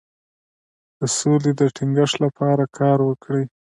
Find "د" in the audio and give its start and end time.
0.99-1.01, 1.59-1.61